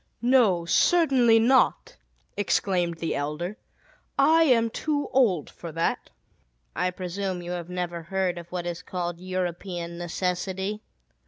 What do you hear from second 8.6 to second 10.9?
is called 'European necessity?'"